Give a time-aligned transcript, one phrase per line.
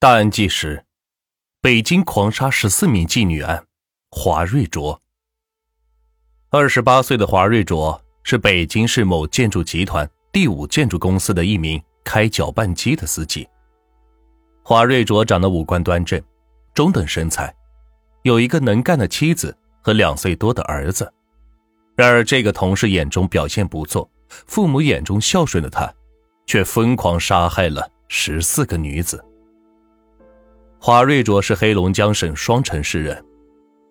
[0.00, 0.84] 大案纪实：
[1.60, 3.64] 北京狂杀十四名妓女案，
[4.12, 5.02] 华瑞卓。
[6.50, 13.48] 二十八岁的华瑞卓是北京市某建筑集团第五建筑公司的一名开搅拌机的司机。
[14.62, 16.22] 华瑞卓长得五官端正，
[16.72, 17.52] 中等身材，
[18.22, 19.52] 有一个能干的妻子
[19.82, 21.12] 和两岁多的儿子。
[21.96, 25.92] 然而，这个同事眼中表现不错、父母眼中孝顺的他，
[26.46, 29.24] 却疯狂杀害了十四个女子。
[30.80, 33.22] 华瑞卓是黑龙江省双城市人。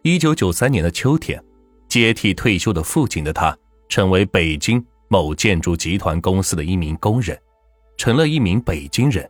[0.03, 1.43] 一九九三年的秋天，
[1.89, 3.55] 接替退休的父亲的他，
[3.89, 7.37] 成为北京某建筑集团公司的一名工人，
[7.97, 9.29] 成了一名北京人。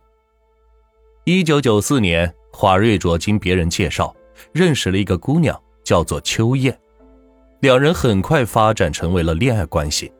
[1.24, 4.14] 一九九四年，华瑞卓经别人介绍，
[4.52, 6.78] 认识了一个姑娘，叫做秋燕，
[7.60, 10.12] 两人很快发展成为了恋爱关系。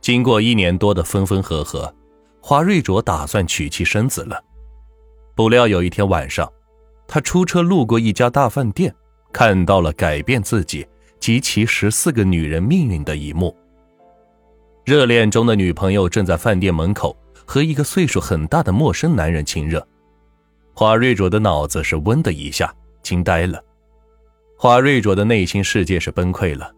[0.00, 1.94] 经过一年多的分分合合，
[2.40, 4.42] 华瑞卓打算娶妻生子了。
[5.38, 6.52] 不料有一天晚上，
[7.06, 8.92] 他出车路过一家大饭店，
[9.32, 10.84] 看到了改变自己
[11.20, 13.56] 及其十四个女人命运的一幕。
[14.84, 19.86] 热恋中的女朋友正在饭店门口和一个岁数很大的陌生男人亲热，
[20.74, 23.62] 华瑞卓的脑子是“嗡”的一下，惊呆了。
[24.56, 26.74] 华瑞卓的内心世界是崩溃了，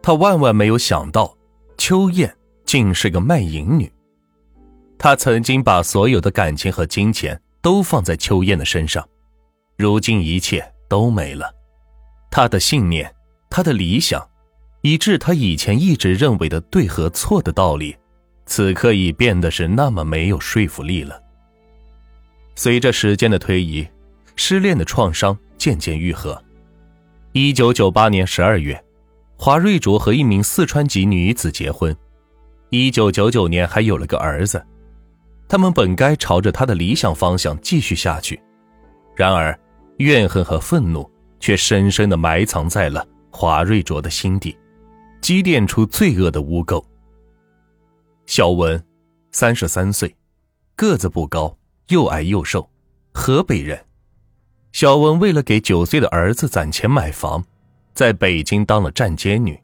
[0.00, 1.36] 他万万没有想到，
[1.76, 3.92] 秋燕竟是个卖淫女。
[4.96, 7.38] 他曾经把所有的感情和金钱。
[7.64, 9.08] 都放在秋燕的身上，
[9.78, 11.50] 如今一切都没了。
[12.30, 13.10] 他的信念，
[13.48, 14.22] 他的理想，
[14.82, 17.96] 以致他以前一直认为的对和错的道理，
[18.44, 21.18] 此刻已变得是那么没有说服力了。
[22.54, 23.88] 随着时间的推移，
[24.36, 26.38] 失恋的创伤渐渐愈合。
[27.32, 28.78] 一九九八年十二月，
[29.38, 31.96] 华瑞卓和一名四川籍女子结婚，
[32.68, 34.62] 一九九九年还有了个儿子。
[35.54, 38.42] 他们本该朝着他的理想方向继续下去，
[39.14, 39.56] 然而
[39.98, 44.58] 怨恨和愤怒却深深的埋藏在了华瑞卓的心底，
[45.20, 46.84] 积淀出罪恶的污垢。
[48.26, 48.84] 小文，
[49.30, 50.12] 三十三岁，
[50.74, 52.68] 个子不高，又矮又瘦，
[53.12, 53.80] 河北人。
[54.72, 57.44] 小文为了给九岁的儿子攒钱买房，
[57.94, 59.56] 在北京当了站街女，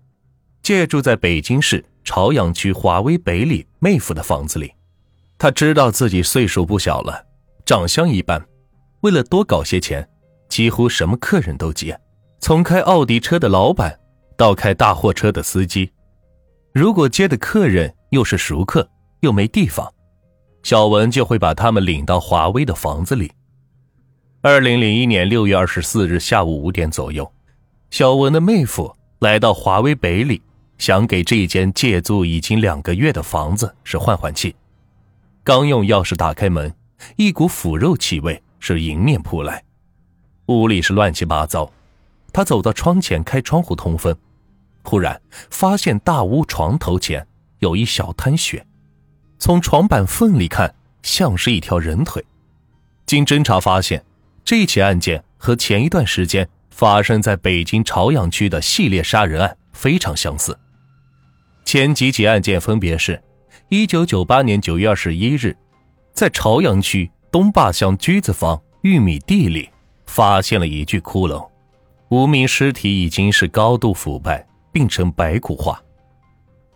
[0.62, 4.72] 借住在北京市朝阳区华威北里妹夫的房子里。
[5.40, 7.24] 他知道自己岁数不小了，
[7.64, 8.44] 长相一般，
[9.00, 10.06] 为了多搞些钱，
[10.50, 11.98] 几乎什么客人都接，
[12.40, 13.98] 从开奥迪车的老板
[14.36, 15.90] 到开大货车的司机。
[16.74, 18.86] 如果接的客人又是熟客，
[19.20, 19.90] 又没地方，
[20.62, 23.32] 小文就会把他们领到华威的房子里。
[24.42, 27.32] 二零零一年六月二十四日下午五点左右，
[27.90, 30.42] 小文的妹夫来到华威北里，
[30.76, 34.54] 想给这间借租已经两个月的房子是换换气。
[35.42, 36.74] 刚用钥匙打开门，
[37.16, 39.64] 一股腐肉气味是迎面扑来，
[40.46, 41.72] 屋里是乱七八糟。
[42.32, 44.14] 他走到窗前开窗户通风，
[44.82, 45.20] 忽然
[45.50, 47.26] 发现大屋床头前
[47.60, 48.66] 有一小滩血，
[49.38, 52.22] 从床板缝里看像是一条人腿。
[53.06, 54.04] 经侦查发现，
[54.44, 60.56] 这起案件和前一段时间发生在北京朝阳区的系列杀人案非常相似。
[61.64, 63.22] 前几起案件分别是。
[63.72, 65.56] 一九九八年九月二十一日，
[66.12, 69.70] 在朝阳区东坝乡居子房玉米地里
[70.06, 71.48] 发现了一具骷髅，
[72.08, 75.80] 无名尸体已经是高度腐败，并呈白骨化。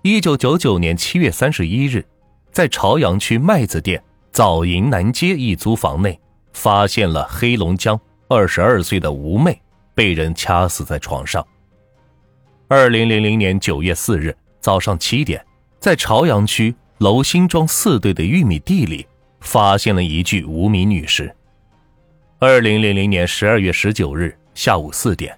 [0.02, 2.06] 一九九九年七月三十一日，
[2.52, 4.00] 在朝阳区麦子店
[4.30, 6.16] 枣营南街一租房内，
[6.52, 9.60] 发现了黑龙江二十二岁的吴妹
[9.96, 11.44] 被人掐死在床上。
[12.68, 15.44] 二零零零年九月四日早上七点，
[15.80, 16.72] 在朝阳区。
[16.98, 19.04] 楼辛庄四队的玉米地里，
[19.40, 21.34] 发现了一具无名女尸。
[22.38, 25.36] 二零零零年十二月十九日下午四点，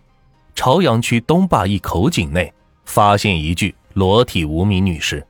[0.55, 2.53] 朝阳区东坝一口井内
[2.85, 5.27] 发现一具裸体无名女尸。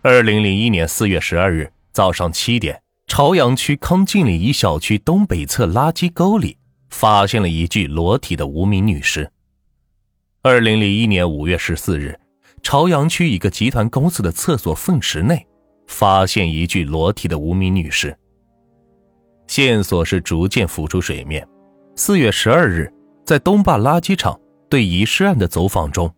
[0.00, 6.56] 二零零一年四月十二日早上七点，朝阳区康静里一小区东北侧垃圾沟里
[6.88, 9.30] 发现了一具裸体的无名女尸。
[10.42, 12.18] 二零零一年五月十四日。
[12.66, 15.46] 朝阳区一个集团公司的厕所粪池内，
[15.86, 18.12] 发现一具裸体的无名女尸。
[19.46, 21.46] 线索是逐渐浮出水面。
[21.94, 22.92] 四月十二日，
[23.24, 24.36] 在东坝垃圾场
[24.68, 26.12] 对遗失案的走访中，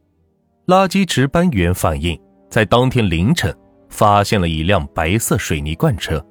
[0.68, 2.18] 垃圾值班员反映，
[2.48, 3.54] 在当天凌晨
[3.90, 6.24] 发现了一辆白色水泥罐车，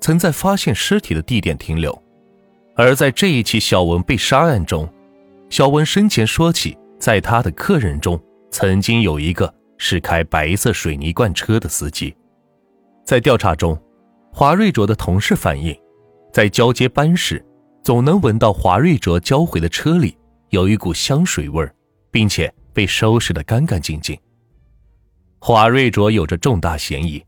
[0.00, 2.02] 曾在发现尸体的地点停留。
[2.74, 4.88] 而在这一起小文被杀案中，
[5.50, 8.18] 小文生前说起，在他的客人中
[8.50, 9.54] 曾经有一个。
[9.80, 12.12] 是开白色水泥罐车的司机，
[13.04, 13.80] 在调查中，
[14.32, 15.72] 华瑞卓的同事反映，
[16.32, 17.40] 在交接班时，
[17.84, 20.18] 总能闻到华瑞卓交回的车里
[20.48, 21.64] 有一股香水味
[22.10, 24.18] 并且被收拾得干干净净。
[25.38, 27.24] 华瑞卓有着重大嫌疑。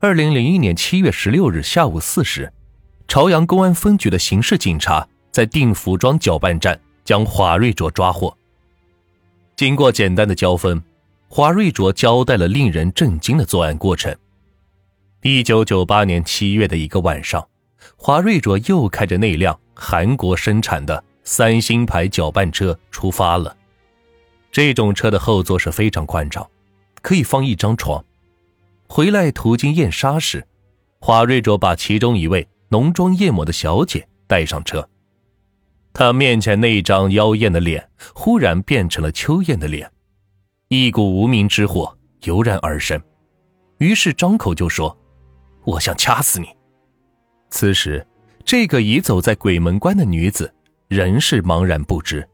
[0.00, 2.52] 二零零一年七月十六日下午四时，
[3.08, 8.36] 朝阳公安分局的刑事警察在定福庄搅拌站将华瑞卓抓获。
[9.60, 10.82] 经过简单的交锋，
[11.28, 14.16] 华瑞卓交代了令人震惊的作案过程。
[15.20, 17.46] 一九九八年七月的一个晚上，
[17.94, 23.54] 华瑞卓又开着那辆韩国生产的三星牌搅拌车出发了。
[24.50, 26.48] 这种车的后座是非常宽敞。
[27.02, 28.02] 可以放一张床。
[28.86, 30.46] 回来途经燕莎时，
[31.00, 34.88] 华瑞卓把其中一位浓妆艳抹的小姐带上车。
[35.92, 39.90] 他面前那张妖艳的脸忽然变成了秋艳的脸，
[40.68, 43.00] 一股无名之火油然而生，
[43.78, 44.96] 于是张口就说
[45.64, 46.48] ：“我想掐死你。”
[47.50, 48.06] 此时，
[48.44, 50.52] 这个已走在鬼门关的女子
[50.88, 52.26] 仍是茫然不知，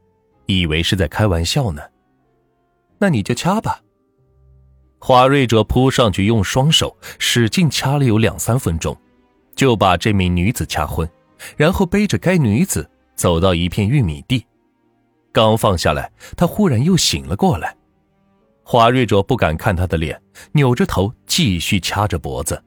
[0.44, 1.82] 以为是在开玩笑呢。
[2.98, 3.80] 那你就掐吧。
[4.98, 8.96] 华瑞哲扑上去，用双手使劲掐了有两三分钟，
[9.54, 11.08] 就把这名女子掐昏，
[11.56, 14.46] 然后背着该女子走到一片玉米地。
[15.32, 17.76] 刚放下来，他忽然又醒了过来。
[18.62, 20.20] 华瑞卓不敢看他的脸，
[20.52, 22.62] 扭着头继续掐着脖子，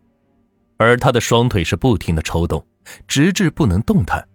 [0.77, 2.65] 而他的双腿是不停的抽动，
[3.07, 4.27] 直至不能动弹。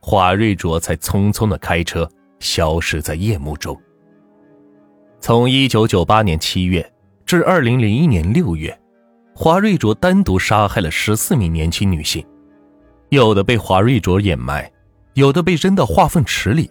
[0.00, 2.08] 华瑞卓才匆匆的开车
[2.38, 3.76] 消失在夜幕中。
[5.18, 6.88] 从一九九八年七月。
[7.26, 8.78] 至二零零一年六月，
[9.34, 12.22] 华瑞卓单独杀害了十四名年轻女性，
[13.08, 14.70] 有的被华瑞卓掩埋，
[15.14, 16.70] 有的被扔到化粪池里，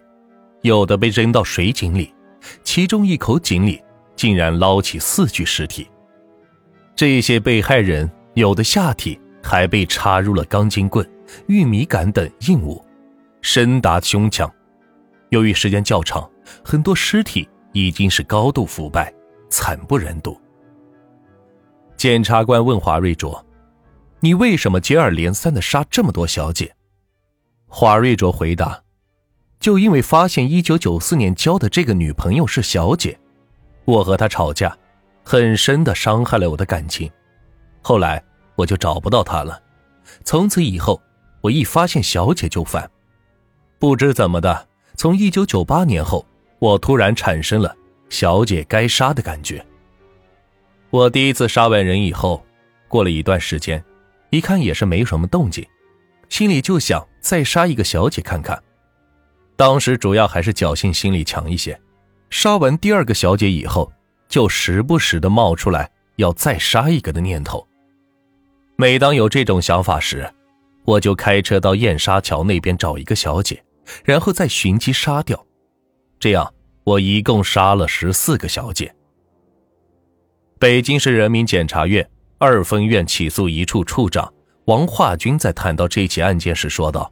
[0.61, 2.13] 有的被扔到水井里，
[2.63, 3.81] 其中一口井里
[4.17, 5.87] 竟然捞起四具尸体。
[6.93, 11.09] 这些被害人有的下体还被插入了钢筋棍、
[11.47, 12.83] 玉米杆等硬物，
[13.41, 14.51] 深达胸腔。
[15.29, 16.29] 由于时间较长，
[16.63, 19.11] 很多尸体已经是高度腐败，
[19.49, 20.37] 惨不忍睹。
[21.95, 23.43] 检察官问华瑞卓
[24.19, 26.75] ：“你为什么接二连三的杀这么多小姐？”
[27.75, 28.83] 华瑞卓回答
[29.59, 33.19] ：“就因为发现一九九四年交的这个女朋友是小姐，
[33.85, 34.77] 我和她吵架，
[35.23, 37.09] 很深的伤害了我的感情。
[37.81, 38.23] 后来
[38.53, 39.59] 我就找不到她了，
[40.23, 41.01] 从此以后
[41.41, 42.87] 我一发现小姐就烦。
[43.79, 46.23] 不知怎么的，从一九九八年后，
[46.59, 47.75] 我突然产生了
[48.07, 49.65] 小姐该杀的感觉。”
[50.91, 52.45] 我第一次杀完人以后，
[52.87, 53.83] 过了一段时间，
[54.29, 55.65] 一看也是没什么动静，
[56.33, 58.59] 心里就想再杀一个小姐看看。
[59.55, 61.79] 当时主要还是侥幸心理强一些，
[62.31, 63.93] 杀完第二个小姐以后，
[64.27, 67.67] 就时不时的冒出来要再杀一个的念头。
[68.77, 70.27] 每当有这种想法时，
[70.85, 73.63] 我就开车到燕莎桥那边找一个小姐，
[74.03, 75.45] 然后再寻机杀掉。
[76.19, 76.51] 这样，
[76.83, 78.91] 我一共杀了十四个小姐。
[80.57, 82.09] 北京市人民检察院
[82.39, 84.33] 二分院起诉一处处长
[84.65, 87.11] 王化军在谈到这起案件时说道：“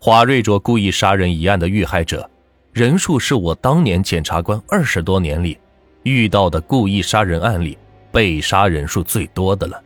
[0.00, 2.28] 华瑞卓故意杀人一案的遇害者
[2.72, 5.58] 人数是我当年检察官二十多年里
[6.04, 7.76] 遇到的故意杀人案里
[8.10, 9.82] 被杀人数最多的了。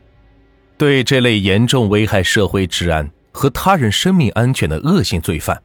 [0.76, 5.60] 对这类严重危害社会治安和他人生命安全的恶性罪犯，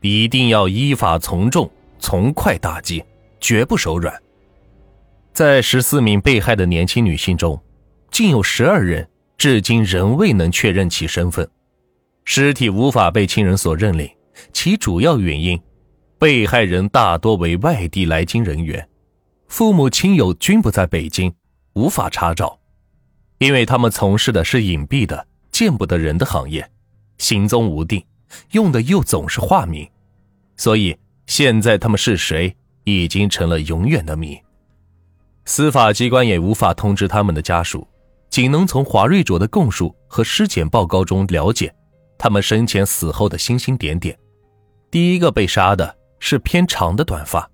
[0.00, 1.70] 一定要依法从重、
[2.00, 3.04] 从快打击，
[3.40, 4.12] 绝不手软。”
[5.32, 7.62] 在十四名被害的年轻女性中，
[8.10, 11.48] 竟有十二人至今仍未能确认其身份，
[12.24, 14.10] 尸体无法被亲人所认领。
[14.52, 15.58] 其主要原因，
[16.18, 18.86] 被害人大多为外地来京人员，
[19.48, 21.32] 父母亲友均不在北京，
[21.72, 22.58] 无法查找，
[23.38, 26.70] 因为他们从事的是隐蔽的、见不得人的行业，
[27.18, 28.04] 行踪无定，
[28.50, 29.88] 用的又总是化名，
[30.56, 34.38] 所以现在他们是谁，已经成了永远的谜。
[35.46, 37.88] 司法机关也无法通知他们的家属，
[38.28, 41.74] 仅能从华瑞卓的供述和尸检报告中了解
[42.18, 44.18] 他们生前死后的星星点点。
[44.90, 47.50] 第一个被杀的是偏长的短发，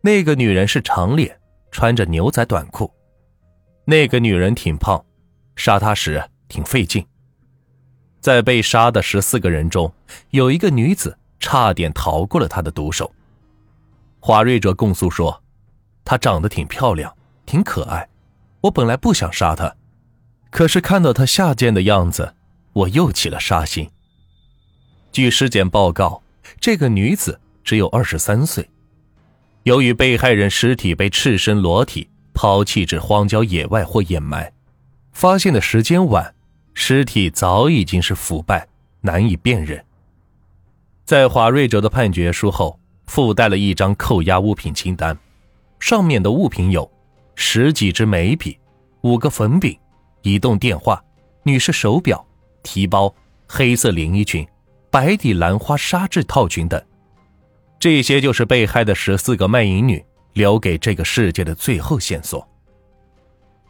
[0.00, 1.38] 那个女人是长脸，
[1.70, 2.92] 穿着牛仔短裤。
[3.84, 5.04] 那个女人挺胖，
[5.56, 7.04] 杀她时挺费劲。
[8.20, 9.92] 在被杀的十四个人中，
[10.30, 13.10] 有一个女子差点逃过了他的毒手。
[14.20, 15.42] 华瑞卓供述说。
[16.02, 17.14] 她长得挺漂亮，
[17.46, 18.08] 挺可爱。
[18.62, 19.72] 我本来不想杀她，
[20.50, 22.34] 可是看到她下贱的样子，
[22.72, 23.88] 我又起了杀心。
[25.12, 26.22] 据尸检报告，
[26.60, 28.68] 这个女子只有二十三岁。
[29.64, 34.52] 由于被害人尸体被赤身裸体抛弃至荒郊野外或掩埋，
[35.12, 36.34] 发现的时间晚，
[36.74, 38.66] 尸体早已经是腐败，
[39.00, 39.84] 难以辨认。
[41.04, 45.18] 在华瑞哲的判决书后，附带了一张扣押物品清单，
[45.78, 46.90] 上面的物品有
[47.34, 48.56] 十几支眉笔、
[49.02, 49.76] 五个粉饼、
[50.22, 51.02] 移动电话、
[51.42, 52.24] 女士手表、
[52.62, 53.14] 提包、
[53.48, 54.46] 黑色连衣裙、
[54.90, 56.82] 白底兰花纱质套裙等。
[57.78, 62.46] 这些就是被害的十四个卖淫女留给这个世界的最后线索。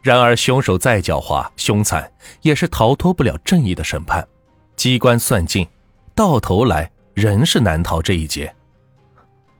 [0.01, 4.27] 然而，凶手再狡猾凶残，也是逃脱不了正义的审判。
[4.75, 5.67] 机关算尽，
[6.15, 8.53] 到头来仍是难逃这一劫。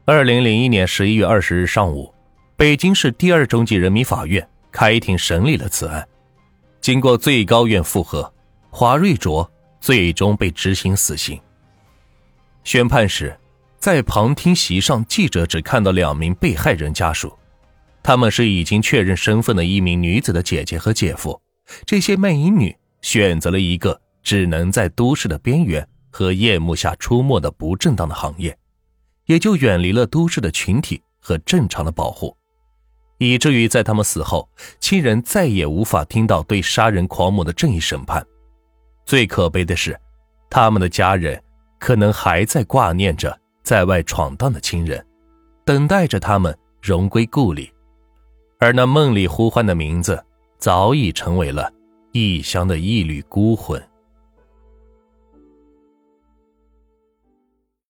[0.04, 2.12] 二零零一年十一月二十日上午，
[2.58, 6.06] 北京市第二中级人民法院开庭审理了此案。
[6.82, 8.34] 经过最高院复核，
[8.70, 11.40] 华瑞卓最终被执行死刑。
[12.64, 13.38] 宣判时。
[13.78, 17.36] 在旁听席上，记者只看到两名被害人家属，
[18.04, 21.42] 他们是已经确认身份的一名女子的姐姐和姐夫。
[21.84, 28.56] 这些卖淫女选择了一个只能在都市的边缘和夜幕下出没的不正当的行业，
[29.26, 32.38] 也就远离了都市的群体和正常的保护，
[33.22, 34.50] 以至于在他们死后，
[34.80, 38.26] 亲人再也无法听到对杀人狂魔的正义审判。
[39.06, 39.96] 最可悲的是，
[40.50, 41.40] 他们的家人
[41.80, 43.40] 可能还在挂念着。
[43.62, 45.06] 在外闯荡的亲人，
[45.64, 47.72] 等待着他们荣归故里，
[48.58, 50.20] 而那梦里呼唤的名字，
[50.58, 51.72] 早已成为了
[52.14, 53.80] 异乡的一缕孤魂。